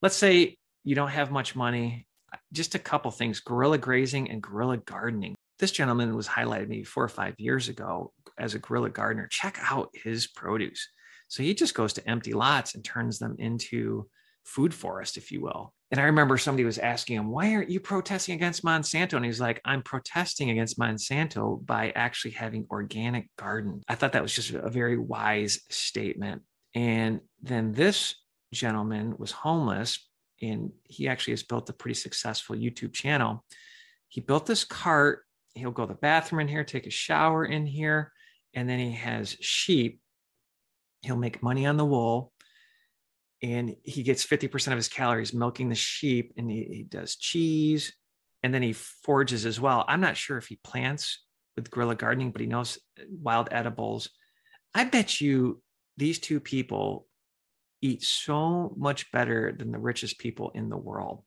let's 0.02 0.16
say 0.16 0.56
you 0.84 0.94
don't 0.94 1.08
have 1.08 1.30
much 1.30 1.56
money, 1.56 2.06
just 2.52 2.74
a 2.74 2.78
couple 2.78 3.10
things 3.10 3.40
guerrilla 3.40 3.78
grazing 3.78 4.30
and 4.30 4.42
guerrilla 4.42 4.78
gardening. 4.78 5.34
This 5.58 5.72
gentleman 5.72 6.14
was 6.14 6.28
highlighted 6.28 6.68
maybe 6.68 6.84
four 6.84 7.04
or 7.04 7.08
five 7.08 7.34
years 7.38 7.68
ago 7.68 8.12
as 8.38 8.54
a 8.54 8.58
guerrilla 8.58 8.90
gardener. 8.90 9.26
Check 9.30 9.58
out 9.62 9.90
his 9.94 10.26
produce. 10.26 10.88
So 11.28 11.42
he 11.42 11.54
just 11.54 11.74
goes 11.74 11.92
to 11.94 12.08
empty 12.08 12.34
lots 12.34 12.74
and 12.74 12.84
turns 12.84 13.18
them 13.18 13.36
into 13.38 14.08
food 14.44 14.72
forest, 14.72 15.16
if 15.16 15.32
you 15.32 15.40
will. 15.40 15.74
And 15.90 16.00
I 16.00 16.04
remember 16.04 16.36
somebody 16.36 16.64
was 16.64 16.78
asking 16.78 17.16
him, 17.16 17.30
Why 17.30 17.54
aren't 17.54 17.70
you 17.70 17.78
protesting 17.78 18.34
against 18.34 18.64
Monsanto? 18.64 19.14
And 19.14 19.24
he's 19.24 19.40
like, 19.40 19.60
I'm 19.64 19.82
protesting 19.82 20.50
against 20.50 20.78
Monsanto 20.78 21.64
by 21.64 21.92
actually 21.94 22.32
having 22.32 22.66
organic 22.70 23.28
garden. 23.36 23.82
I 23.88 23.94
thought 23.94 24.12
that 24.12 24.22
was 24.22 24.34
just 24.34 24.50
a 24.50 24.68
very 24.68 24.98
wise 24.98 25.60
statement. 25.70 26.42
And 26.74 27.20
then 27.42 27.72
this 27.72 28.16
gentleman 28.52 29.14
was 29.18 29.30
homeless 29.30 30.08
and 30.42 30.72
he 30.84 31.08
actually 31.08 31.32
has 31.32 31.42
built 31.42 31.70
a 31.70 31.72
pretty 31.72 31.94
successful 31.94 32.56
YouTube 32.56 32.92
channel. 32.92 33.44
He 34.08 34.20
built 34.20 34.46
this 34.46 34.64
cart. 34.64 35.22
He'll 35.54 35.70
go 35.70 35.86
to 35.86 35.92
the 35.92 35.98
bathroom 35.98 36.40
in 36.40 36.48
here, 36.48 36.64
take 36.64 36.86
a 36.86 36.90
shower 36.90 37.44
in 37.44 37.64
here, 37.64 38.12
and 38.54 38.68
then 38.68 38.78
he 38.78 38.92
has 38.92 39.36
sheep. 39.40 40.00
He'll 41.02 41.16
make 41.16 41.42
money 41.42 41.64
on 41.64 41.76
the 41.76 41.84
wool 41.84 42.32
and 43.42 43.76
he 43.82 44.02
gets 44.02 44.24
50% 44.24 44.68
of 44.68 44.76
his 44.76 44.88
calories 44.88 45.34
milking 45.34 45.68
the 45.68 45.74
sheep 45.74 46.32
and 46.36 46.50
he, 46.50 46.68
he 46.70 46.82
does 46.84 47.16
cheese 47.16 47.92
and 48.42 48.54
then 48.54 48.62
he 48.62 48.72
forages 48.72 49.44
as 49.44 49.60
well. 49.60 49.84
I'm 49.88 50.00
not 50.00 50.16
sure 50.16 50.38
if 50.38 50.46
he 50.46 50.58
plants 50.62 51.22
with 51.56 51.70
guerrilla 51.70 51.96
gardening, 51.96 52.30
but 52.30 52.40
he 52.40 52.46
knows 52.46 52.78
uh, 52.98 53.04
wild 53.10 53.48
edibles. 53.50 54.10
I 54.74 54.84
bet 54.84 55.20
you 55.20 55.62
these 55.96 56.18
two 56.18 56.40
people 56.40 57.06
eat 57.82 58.02
so 58.02 58.74
much 58.76 59.10
better 59.12 59.54
than 59.56 59.72
the 59.72 59.78
richest 59.78 60.18
people 60.18 60.50
in 60.54 60.68
the 60.68 60.76
world. 60.76 61.24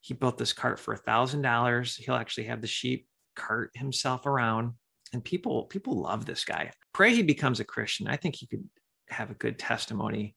He 0.00 0.14
built 0.14 0.38
this 0.38 0.52
cart 0.52 0.78
for 0.78 0.94
a 0.94 0.98
thousand 0.98 1.42
dollars. 1.42 1.96
He'll 1.96 2.14
actually 2.14 2.44
have 2.44 2.60
the 2.60 2.66
sheep 2.68 3.06
cart 3.34 3.70
himself 3.74 4.26
around, 4.26 4.74
and 5.12 5.24
people 5.24 5.64
people 5.64 6.02
love 6.02 6.24
this 6.24 6.44
guy. 6.44 6.70
Pray 6.92 7.14
he 7.14 7.22
becomes 7.22 7.60
a 7.60 7.64
Christian. 7.64 8.08
I 8.08 8.16
think 8.16 8.36
he 8.36 8.46
could 8.46 8.64
have 9.08 9.30
a 9.30 9.34
good 9.34 9.58
testimony 9.58 10.36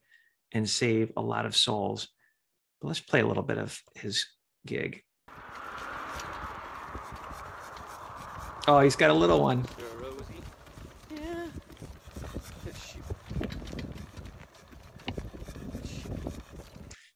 and 0.54 0.70
save 0.70 1.12
a 1.18 1.22
lot 1.22 1.46
of 1.46 1.56
souls. 1.56 2.10
But 2.82 2.88
let's 2.88 3.00
play 3.00 3.22
a 3.22 3.28
little 3.28 3.44
bit 3.44 3.58
of 3.58 3.80
his 3.96 4.26
gig. 4.66 5.04
Oh, 8.68 8.80
he's 8.80 8.96
got 8.96 9.10
a 9.10 9.14
little 9.14 9.42
one. 9.42 9.66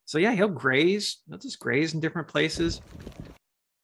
So 0.06 0.20
yeah, 0.20 0.32
he'll 0.32 0.48
graze. 0.48 1.18
He'll 1.28 1.38
just 1.38 1.60
graze 1.60 1.94
in 1.94 2.00
different 2.00 2.30
places. 2.30 2.80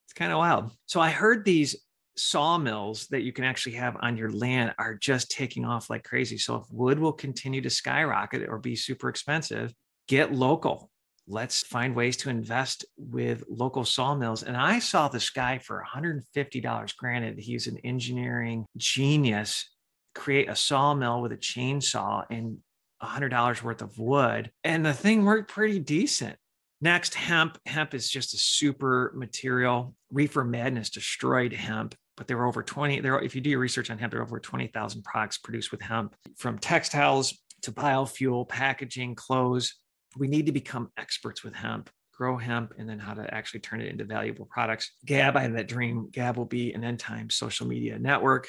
It's 0.05 0.13
kind 0.13 0.31
of 0.31 0.37
wild. 0.37 0.71
So 0.85 1.01
I 1.01 1.09
heard 1.09 1.43
these 1.43 1.75
sawmills 2.17 3.07
that 3.07 3.21
you 3.21 3.31
can 3.31 3.43
actually 3.43 3.75
have 3.75 3.97
on 4.01 4.17
your 4.17 4.31
land 4.31 4.73
are 4.77 4.95
just 4.95 5.31
taking 5.31 5.65
off 5.65 5.89
like 5.89 6.03
crazy. 6.03 6.37
So 6.37 6.55
if 6.55 6.63
wood 6.71 6.99
will 6.99 7.13
continue 7.13 7.61
to 7.61 7.69
skyrocket 7.69 8.47
or 8.47 8.59
be 8.59 8.75
super 8.75 9.09
expensive, 9.09 9.73
get 10.07 10.33
local. 10.33 10.89
Let's 11.27 11.61
find 11.61 11.95
ways 11.95 12.17
to 12.17 12.29
invest 12.29 12.83
with 12.97 13.43
local 13.49 13.85
sawmills. 13.85 14.43
And 14.43 14.57
I 14.57 14.79
saw 14.79 15.07
this 15.07 15.29
guy 15.29 15.59
for 15.59 15.83
$150. 15.95 16.97
Granted, 16.97 17.39
he's 17.39 17.67
an 17.67 17.77
engineering 17.83 18.65
genius. 18.75 19.69
Create 20.13 20.49
a 20.49 20.55
sawmill 20.55 21.21
with 21.21 21.31
a 21.31 21.37
chainsaw 21.37 22.25
and 22.29 22.57
$100 23.01 23.63
worth 23.63 23.81
of 23.81 23.97
wood. 23.97 24.51
And 24.63 24.85
the 24.85 24.93
thing 24.93 25.23
worked 25.23 25.51
pretty 25.51 25.79
decent. 25.79 26.35
Next, 26.81 27.13
hemp. 27.13 27.59
Hemp 27.67 27.93
is 27.93 28.09
just 28.09 28.33
a 28.33 28.37
super 28.37 29.13
material. 29.15 29.95
Reefer 30.11 30.43
Madness 30.43 30.89
destroyed 30.89 31.53
hemp, 31.53 31.95
but 32.21 32.27
there 32.27 32.37
were 32.37 32.45
over 32.45 32.61
20. 32.61 32.99
There, 32.99 33.19
if 33.19 33.33
you 33.33 33.41
do 33.41 33.49
your 33.49 33.57
research 33.57 33.89
on 33.89 33.97
hemp, 33.97 34.11
there 34.11 34.19
are 34.19 34.23
over 34.23 34.39
20,000 34.39 35.03
products 35.03 35.39
produced 35.39 35.71
with 35.71 35.81
hemp, 35.81 36.15
from 36.37 36.59
textiles 36.59 37.41
to 37.63 37.71
biofuel, 37.71 38.47
packaging, 38.47 39.15
clothes. 39.15 39.73
We 40.17 40.27
need 40.27 40.45
to 40.45 40.51
become 40.51 40.91
experts 40.97 41.43
with 41.43 41.55
hemp, 41.55 41.89
grow 42.13 42.37
hemp, 42.37 42.75
and 42.77 42.87
then 42.87 42.99
how 42.99 43.15
to 43.15 43.33
actually 43.33 43.61
turn 43.61 43.81
it 43.81 43.87
into 43.87 44.05
valuable 44.05 44.45
products. 44.45 44.91
Gab, 45.03 45.35
I 45.35 45.41
have 45.41 45.53
that 45.53 45.67
dream. 45.67 46.09
Gab 46.11 46.37
will 46.37 46.45
be 46.45 46.73
an 46.73 46.83
end 46.83 46.99
time 46.99 47.31
social 47.31 47.65
media 47.65 47.97
network. 47.97 48.47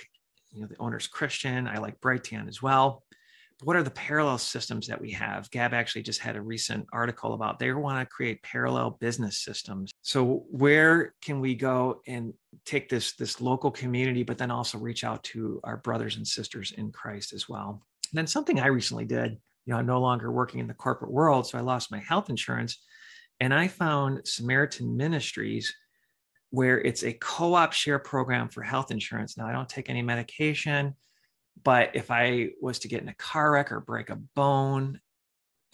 You 0.51 0.61
know, 0.61 0.67
the 0.67 0.77
owner's 0.79 1.07
Christian. 1.07 1.67
I 1.67 1.79
like 1.79 1.99
Brighteon 1.99 2.49
as 2.49 2.61
well 2.61 3.05
what 3.63 3.77
are 3.77 3.83
the 3.83 3.91
parallel 3.91 4.39
systems 4.39 4.87
that 4.89 5.01
we 5.01 5.11
have? 5.13 5.51
Gab 5.51 5.73
actually 5.73 6.03
just 6.03 6.21
had 6.21 6.37
a 6.37 6.43
recent 6.43 6.87
article 6.93 7.35
about 7.35 7.59
they 7.59 7.73
want 7.73 8.01
to 8.01 8.15
create 8.15 8.43
parallel 8.43 8.99
business 9.01 9.39
systems. 9.39 9.93
So 10.03 10.45
where 10.51 11.15
can 11.23 11.41
we 11.41 11.55
go 11.55 12.01
and 12.07 12.35
take 12.65 12.89
this 12.89 13.13
this 13.15 13.41
local 13.41 13.71
community, 13.71 14.23
but 14.23 14.39
then 14.39 14.51
also 14.51 14.79
reach 14.79 15.05
out 15.05 15.23
to 15.25 15.61
our 15.65 15.77
brothers 15.79 16.17
and 16.17 16.27
sisters 16.27 16.73
in 16.77 16.93
Christ 16.93 17.33
as 17.33 17.49
well? 17.49 17.83
And 18.13 18.19
then 18.19 18.27
something 18.27 18.61
I 18.61 18.67
recently 18.67 19.05
did, 19.05 19.33
you 19.65 19.73
know, 19.73 19.79
I'm 19.79 19.87
no 19.87 20.01
longer 20.01 20.31
working 20.31 20.61
in 20.61 20.67
the 20.67 20.75
corporate 20.75 21.13
world, 21.13 21.47
so 21.47 21.59
I 21.59 21.63
lost 21.63 21.91
my 21.91 22.01
health 22.01 22.31
insurance, 22.31 22.83
and 23.41 23.55
I 23.55 23.69
found 23.69 24.27
Samaritan 24.27 24.97
Ministries 24.97 25.75
where 26.51 26.81
it's 26.83 27.03
a 27.03 27.15
co-op 27.15 27.73
share 27.73 27.99
program 27.99 28.47
for 28.49 28.63
health 28.63 28.91
insurance. 28.91 29.39
Now 29.39 29.47
I 29.47 29.53
don't 29.53 29.69
take 29.69 29.89
any 29.89 30.03
medication. 30.03 30.95
But 31.63 31.91
if 31.95 32.11
I 32.11 32.51
was 32.61 32.81
to 32.81 32.89
get 32.89 33.03
in 33.03 33.09
a 33.09 33.15
car 33.15 33.53
wreck 33.53 33.73
or 33.73 33.81
break 33.81 34.11
a 34.11 34.17
bone, 34.35 35.01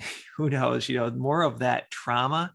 who 0.37 0.51
knows, 0.51 0.89
you 0.89 0.99
know, 0.99 1.11
more 1.11 1.43
of 1.43 1.61
that 1.61 1.91
trauma, 1.91 2.53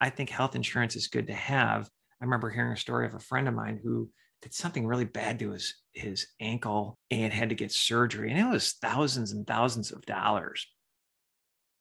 I 0.00 0.10
think 0.10 0.30
health 0.30 0.56
insurance 0.56 0.96
is 0.96 1.08
good 1.08 1.26
to 1.26 1.34
have. 1.34 1.88
I 2.20 2.24
remember 2.24 2.50
hearing 2.50 2.72
a 2.72 2.76
story 2.76 3.06
of 3.06 3.14
a 3.14 3.20
friend 3.20 3.48
of 3.48 3.54
mine 3.54 3.80
who 3.82 4.10
did 4.42 4.54
something 4.54 4.86
really 4.86 5.04
bad 5.04 5.38
to 5.40 5.50
his 5.50 5.74
his 5.92 6.26
ankle 6.40 6.98
and 7.10 7.32
had 7.32 7.48
to 7.48 7.54
get 7.54 7.72
surgery 7.72 8.30
and 8.30 8.38
it 8.38 8.50
was 8.50 8.74
thousands 8.74 9.32
and 9.32 9.46
thousands 9.46 9.90
of 9.90 10.06
dollars. 10.06 10.66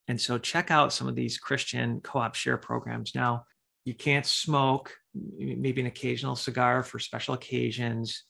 And 0.08 0.19
so 0.19 0.38
check 0.39 0.72
out 0.72 0.91
some 0.91 1.08
of 1.08 1.15
these 1.15 1.38
Christian 1.38 2.01
co-op 2.01 2.34
share 2.36 2.58
programs 2.58 3.13
now. 3.13 3.46
You 3.86 3.93
can't 3.93 4.25
smoke, 4.25 4.96
maybe 5.38 5.81
an 5.81 5.88
occasional 5.88 6.36
cigar 6.36 6.81
for 6.81 7.00
special 7.00 7.36
occasions 7.36 8.24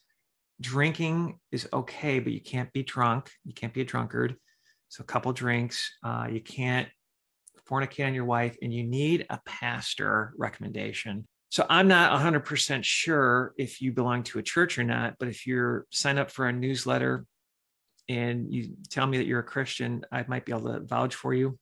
drinking 0.62 1.40
is 1.52 1.68
okay, 1.72 2.20
but 2.20 2.34
you 2.34 2.42
can't 2.42 2.72
be 2.74 2.84
drunk. 2.84 3.32
You 3.46 3.54
can't 3.54 3.74
be 3.74 3.82
a 3.82 3.86
drunkard. 3.86 4.36
So 4.90 5.02
a 5.02 5.06
couple 5.06 5.32
drinks. 5.34 5.92
Uh, 6.04 6.28
you 6.32 6.42
can't 6.42 6.88
fornicate 7.70 8.08
on 8.08 8.14
your 8.14 8.26
wife, 8.26 8.58
and 8.62 8.74
you 8.74 8.84
need 8.84 9.26
a 9.30 9.40
pastor 9.46 10.34
recommendation. 10.38 11.28
So 11.50 11.66
I'm 11.70 11.88
not 11.88 12.20
100% 12.20 12.84
sure 12.84 13.54
if 13.58 13.82
you 13.82 13.92
belong 13.92 14.24
to 14.24 14.40
a 14.40 14.44
church 14.44 14.78
or 14.78 14.84
not, 14.84 15.16
but 15.20 15.28
if 15.28 15.48
you're 15.48 15.86
signed 15.92 16.20
up 16.20 16.30
for 16.30 16.48
a 16.48 16.54
newsletter 16.54 17.26
and 18.08 18.54
you 18.54 18.76
tell 18.90 19.08
me 19.08 19.18
that 19.18 19.26
you're 19.26 19.40
a 19.40 19.44
Christian, 19.44 20.04
I 20.12 20.26
might 20.28 20.46
be 20.46 20.52
able 20.52 20.72
to 20.74 20.80
vouch 20.82 21.16
for 21.16 21.34
you. 21.34 21.58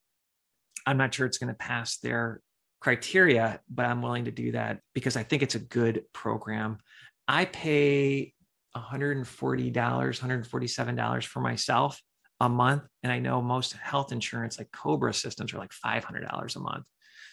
I'm 0.86 0.98
not 0.98 1.14
sure 1.14 1.26
it's 1.26 1.38
going 1.38 1.54
to 1.54 1.58
pass 1.58 1.98
their 1.98 2.42
criteria, 2.82 3.62
but 3.70 3.86
I'm 3.86 4.02
willing 4.02 4.26
to 4.26 4.32
do 4.32 4.54
that 4.54 4.80
because 4.94 5.16
I 5.18 5.24
think 5.24 5.42
it's 5.42 5.56
a 5.56 5.60
good 5.60 6.04
program. 6.14 6.80
I 7.28 7.46
pay 7.46 8.34
$140, 8.82 9.74
$147 9.74 11.26
for 11.26 11.42
myself 11.42 12.02
a 12.40 12.50
month. 12.50 12.84
And 13.04 13.12
I 13.12 13.20
know 13.20 13.42
most 13.42 13.74
health 13.74 14.12
insurance, 14.12 14.58
like 14.58 14.72
Cobra 14.72 15.14
systems, 15.14 15.54
are 15.54 15.60
like 15.60 15.72
$500 15.72 16.56
a 16.56 16.60
month. 16.60 16.86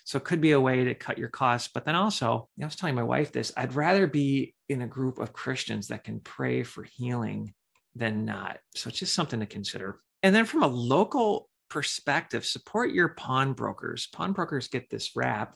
So 0.05 0.19
it 0.19 0.25
could 0.25 0.41
be 0.41 0.53
a 0.53 0.61
way 0.61 0.85
to 0.85 0.95
cut 0.95 1.19
your 1.19 1.29
costs. 1.29 1.71
But 1.73 1.85
then 1.85 1.95
also, 1.95 2.49
I 2.61 2.65
was 2.65 2.77
telling 2.77 2.95
my 2.95 3.03
wife 3.03 3.33
this 3.33 3.53
I'd 3.57 3.75
rather 3.75 4.07
be 4.07 4.55
in 4.69 4.83
a 4.83 4.87
group 4.87 5.19
of 5.19 5.33
Christians 5.33 5.89
that 5.89 6.05
can 6.05 6.21
pray 6.21 6.63
for 6.63 6.83
healing 6.83 7.55
than 7.95 8.25
not. 8.25 8.59
So 8.75 8.89
it's 8.89 8.99
just 8.99 9.15
something 9.15 9.41
to 9.41 9.47
consider. 9.47 10.01
And 10.23 10.35
then 10.35 10.45
from 10.45 10.63
a 10.63 10.69
local 10.69 11.49
perspective, 11.71 12.45
support 12.45 12.93
your 12.93 13.09
pawnbrokers. 13.11 14.09
Pawnbrokers 14.13 14.69
get 14.69 14.91
this 14.91 15.17
rap, 15.17 15.55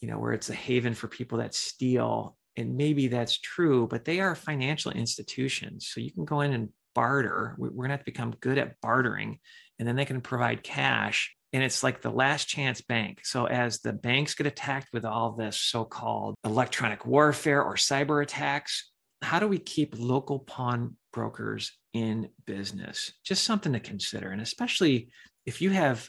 you 0.00 0.08
know, 0.08 0.18
where 0.18 0.32
it's 0.32 0.50
a 0.50 0.54
haven 0.54 0.94
for 0.94 1.08
people 1.08 1.38
that 1.38 1.54
steal. 1.54 2.36
And 2.56 2.76
maybe 2.76 3.08
that's 3.08 3.38
true, 3.38 3.86
but 3.86 4.04
they 4.04 4.20
are 4.20 4.34
financial 4.34 4.92
institutions. 4.92 5.88
So 5.92 6.00
you 6.00 6.12
can 6.12 6.24
go 6.24 6.40
in 6.42 6.52
and 6.52 6.68
barter. 6.94 7.54
We're 7.58 7.70
going 7.70 7.88
to 7.88 7.92
have 7.92 8.00
to 8.00 8.04
become 8.04 8.34
good 8.40 8.58
at 8.58 8.80
bartering. 8.80 9.38
And 9.78 9.88
then 9.88 9.96
they 9.96 10.04
can 10.04 10.20
provide 10.20 10.62
cash 10.62 11.34
and 11.52 11.62
it's 11.62 11.82
like 11.82 12.00
the 12.00 12.10
last 12.10 12.48
chance 12.48 12.80
bank. 12.80 13.20
So 13.24 13.44
as 13.46 13.80
the 13.80 13.92
banks 13.92 14.34
get 14.34 14.46
attacked 14.46 14.88
with 14.92 15.04
all 15.04 15.32
this 15.32 15.58
so-called 15.58 16.34
electronic 16.44 17.04
warfare 17.04 17.62
or 17.62 17.74
cyber 17.74 18.22
attacks, 18.22 18.90
how 19.20 19.38
do 19.38 19.46
we 19.46 19.58
keep 19.58 19.94
local 19.98 20.38
pawn 20.38 20.96
brokers 21.12 21.72
in 21.92 22.30
business? 22.46 23.12
Just 23.22 23.44
something 23.44 23.74
to 23.74 23.80
consider. 23.80 24.30
And 24.30 24.40
especially 24.40 25.10
if 25.44 25.60
you 25.60 25.70
have 25.70 26.08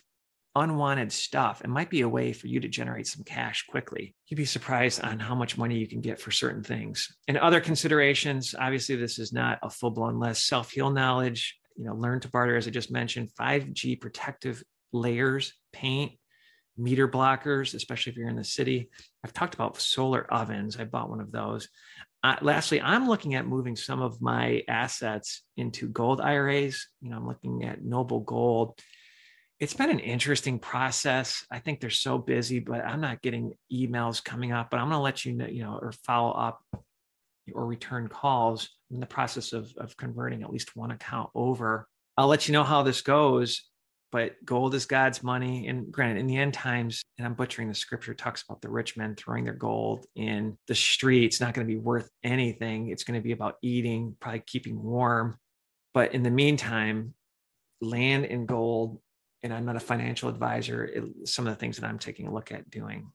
unwanted 0.55 1.11
stuff, 1.11 1.61
it 1.63 1.69
might 1.69 1.89
be 1.89 2.01
a 2.01 2.09
way 2.09 2.33
for 2.33 2.47
you 2.47 2.59
to 2.59 2.67
generate 2.67 3.07
some 3.07 3.23
cash 3.23 3.65
quickly. 3.67 4.15
You'd 4.27 4.37
be 4.37 4.45
surprised 4.45 5.03
on 5.03 5.19
how 5.19 5.35
much 5.35 5.57
money 5.57 5.77
you 5.77 5.87
can 5.87 6.01
get 6.01 6.19
for 6.19 6.31
certain 6.31 6.63
things. 6.63 7.15
And 7.27 7.37
other 7.37 7.59
considerations, 7.59 8.53
obviously, 8.57 8.95
this 8.95 9.19
is 9.19 9.33
not 9.33 9.59
a 9.63 9.69
full 9.69 9.91
blown 9.91 10.19
list. 10.19 10.47
Self 10.47 10.71
heal 10.71 10.91
knowledge, 10.91 11.57
you 11.75 11.85
know, 11.85 11.95
learn 11.95 12.19
to 12.21 12.29
barter, 12.29 12.55
as 12.55 12.67
I 12.67 12.71
just 12.71 12.91
mentioned, 12.91 13.29
5G 13.39 13.99
protective 13.99 14.63
layers, 14.91 15.53
paint, 15.71 16.13
meter 16.77 17.07
blockers, 17.07 17.73
especially 17.73 18.11
if 18.11 18.17
you're 18.17 18.29
in 18.29 18.35
the 18.35 18.43
city. 18.43 18.89
I've 19.23 19.33
talked 19.33 19.55
about 19.55 19.79
solar 19.79 20.31
ovens. 20.31 20.77
I 20.77 20.85
bought 20.85 21.09
one 21.09 21.21
of 21.21 21.31
those. 21.31 21.67
Uh, 22.23 22.37
lastly, 22.41 22.81
I'm 22.81 23.07
looking 23.07 23.35
at 23.35 23.45
moving 23.45 23.75
some 23.75 24.01
of 24.01 24.21
my 24.21 24.63
assets 24.67 25.43
into 25.57 25.89
gold 25.89 26.21
IRAs. 26.21 26.87
You 27.01 27.09
know, 27.09 27.17
I'm 27.17 27.27
looking 27.27 27.65
at 27.65 27.83
Noble 27.83 28.21
Gold. 28.21 28.79
It's 29.59 29.73
been 29.73 29.89
an 29.89 29.99
interesting 29.99 30.59
process. 30.59 31.45
I 31.49 31.59
think 31.59 31.79
they're 31.79 31.89
so 31.89 32.17
busy, 32.17 32.59
but 32.59 32.85
I'm 32.85 33.01
not 33.01 33.21
getting 33.21 33.53
emails 33.71 34.23
coming 34.23 34.51
up. 34.51 34.69
But 34.69 34.79
I'm 34.79 34.89
going 34.89 34.97
to 34.97 35.03
let 35.03 35.25
you 35.25 35.33
know, 35.33 35.47
you 35.47 35.63
know, 35.63 35.79
or 35.81 35.93
follow 36.03 36.31
up 36.31 36.61
or 37.53 37.65
return 37.65 38.07
calls 38.07 38.69
in 38.91 38.99
the 38.99 39.05
process 39.05 39.53
of, 39.53 39.73
of 39.77 39.95
converting 39.97 40.43
at 40.43 40.51
least 40.51 40.75
one 40.75 40.91
account 40.91 41.29
over. 41.35 41.87
I'll 42.17 42.27
let 42.27 42.47
you 42.47 42.53
know 42.53 42.63
how 42.63 42.83
this 42.83 43.01
goes 43.01 43.63
but 44.13 44.33
gold 44.45 44.75
is 44.75 44.85
God's 44.85 45.23
money. 45.23 45.67
And 45.67 45.91
granted, 45.91 46.19
in 46.19 46.27
the 46.27 46.37
end 46.37 46.53
times, 46.53 47.03
and 47.17 47.25
I'm 47.25 47.33
butchering 47.33 47.67
the 47.67 47.73
scripture, 47.73 48.13
talks 48.13 48.43
about 48.43 48.61
the 48.61 48.69
rich 48.69 48.95
men 48.95 49.15
throwing 49.15 49.43
their 49.43 49.55
gold 49.55 50.05
in 50.15 50.55
the 50.67 50.75
street. 50.75 51.25
It's 51.25 51.41
not 51.41 51.55
going 51.55 51.65
to 51.67 51.73
be 51.73 51.79
worth 51.79 52.11
anything. 52.23 52.89
It's 52.89 53.03
going 53.03 53.19
to 53.19 53.23
be 53.23 53.31
about 53.31 53.55
eating, 53.63 54.15
probably 54.19 54.43
keeping 54.45 54.81
warm. 54.81 55.39
But 55.95 56.13
in 56.13 56.21
the 56.21 56.29
meantime, 56.29 57.15
land 57.81 58.25
and 58.25 58.47
gold, 58.47 58.99
and 59.43 59.53
I'm 59.53 59.65
not 59.65 59.75
a 59.75 59.81
financial 59.81 60.29
advisor, 60.29 60.85
it, 60.85 61.27
some 61.27 61.45
of 61.45 61.53
the 61.53 61.59
things 61.59 61.77
that 61.77 61.85
I'm 61.87 61.99
taking 61.99 62.27
a 62.27 62.33
look 62.33 62.51
at 62.51 62.69
doing. 62.69 63.11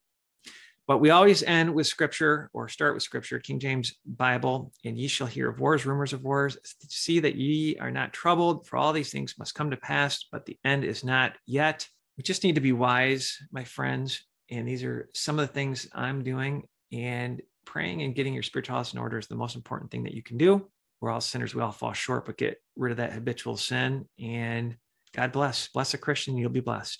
But 0.86 0.98
we 0.98 1.10
always 1.10 1.42
end 1.42 1.74
with 1.74 1.86
scripture 1.86 2.48
or 2.54 2.68
start 2.68 2.94
with 2.94 3.02
scripture, 3.02 3.38
King 3.38 3.58
James 3.58 3.96
Bible, 4.06 4.72
and 4.86 4.96
ye 4.96 5.06
shall 5.06 5.26
hear 5.26 5.50
of 5.50 5.60
wars, 5.60 5.84
rumors 5.84 6.14
of 6.14 6.22
wars. 6.22 6.56
See 6.88 7.20
that 7.20 7.34
ye 7.34 7.76
are 7.76 7.90
not 7.90 8.14
troubled, 8.14 8.66
for 8.66 8.78
all 8.78 8.94
these 8.94 9.12
things 9.12 9.38
must 9.38 9.54
come 9.54 9.70
to 9.70 9.76
pass, 9.76 10.24
but 10.32 10.46
the 10.46 10.58
end 10.64 10.84
is 10.84 11.04
not 11.04 11.34
yet. 11.44 11.86
We 12.16 12.22
just 12.22 12.42
need 12.42 12.54
to 12.54 12.62
be 12.62 12.72
wise, 12.72 13.36
my 13.52 13.64
friends. 13.64 14.24
And 14.50 14.66
these 14.66 14.82
are 14.82 15.10
some 15.14 15.38
of 15.38 15.46
the 15.46 15.52
things 15.52 15.88
I'm 15.92 16.24
doing. 16.24 16.62
And 16.90 17.42
praying 17.66 18.00
and 18.00 18.14
getting 18.14 18.32
your 18.32 18.42
spiritual 18.42 18.76
house 18.76 18.94
in 18.94 18.98
order 18.98 19.18
is 19.18 19.26
the 19.26 19.36
most 19.36 19.56
important 19.56 19.90
thing 19.90 20.04
that 20.04 20.14
you 20.14 20.22
can 20.22 20.38
do. 20.38 20.70
We're 21.02 21.10
all 21.10 21.20
sinners, 21.20 21.54
we 21.54 21.60
all 21.60 21.70
fall 21.70 21.92
short, 21.92 22.24
but 22.24 22.38
get 22.38 22.62
rid 22.76 22.92
of 22.92 22.96
that 22.96 23.12
habitual 23.12 23.58
sin. 23.58 24.06
And 24.18 24.74
God 25.14 25.32
bless. 25.32 25.68
Bless 25.68 25.94
a 25.94 25.98
Christian, 25.98 26.36
you'll 26.36 26.50
be 26.50 26.60
blessed. 26.60 26.96